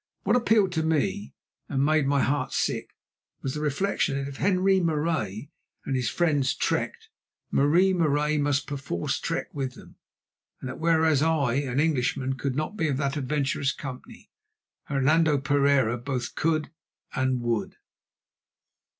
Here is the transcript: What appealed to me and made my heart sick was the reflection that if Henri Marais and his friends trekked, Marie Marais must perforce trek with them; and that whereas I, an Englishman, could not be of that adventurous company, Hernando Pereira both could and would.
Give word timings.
What 0.23 0.35
appealed 0.35 0.71
to 0.71 0.81
me 0.81 1.35
and 1.69 1.85
made 1.85 2.07
my 2.07 2.23
heart 2.23 2.53
sick 2.53 2.89
was 3.43 3.53
the 3.53 3.61
reflection 3.61 4.17
that 4.17 4.27
if 4.27 4.37
Henri 4.37 4.79
Marais 4.79 5.51
and 5.85 5.95
his 5.95 6.09
friends 6.09 6.55
trekked, 6.55 7.09
Marie 7.51 7.93
Marais 7.93 8.39
must 8.39 8.65
perforce 8.65 9.19
trek 9.19 9.53
with 9.53 9.75
them; 9.75 9.97
and 10.59 10.69
that 10.71 10.79
whereas 10.79 11.21
I, 11.21 11.53
an 11.53 11.79
Englishman, 11.79 12.33
could 12.33 12.55
not 12.55 12.75
be 12.75 12.87
of 12.87 12.97
that 12.97 13.15
adventurous 13.15 13.71
company, 13.73 14.31
Hernando 14.85 15.37
Pereira 15.37 15.99
both 15.99 16.33
could 16.33 16.71
and 17.13 17.39
would. 17.41 17.75